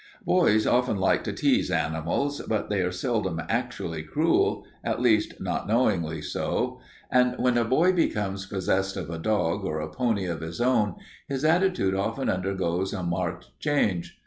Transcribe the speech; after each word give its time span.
Boys 0.25 0.65
often 0.65 0.97
like 0.97 1.23
to 1.25 1.31
tease 1.31 1.69
animals, 1.69 2.41
but 2.47 2.71
they 2.71 2.81
are 2.81 2.91
seldom 2.91 3.39
actually 3.47 4.01
cruel, 4.01 4.65
at 4.83 4.99
least 4.99 5.39
not 5.39 5.67
knowingly 5.67 6.23
so. 6.23 6.79
And 7.11 7.35
when 7.37 7.55
a 7.55 7.63
boy 7.63 7.93
becomes 7.93 8.47
possessed 8.47 8.97
of 8.97 9.11
a 9.11 9.19
dog 9.19 9.63
or 9.63 9.79
a 9.79 9.91
pony 9.93 10.25
of 10.25 10.41
his 10.41 10.59
own, 10.59 10.95
his 11.29 11.45
attitude 11.45 11.93
often 11.93 12.29
undergoes 12.31 12.93
a 12.93 13.03
marked 13.03 13.51
change. 13.59 14.17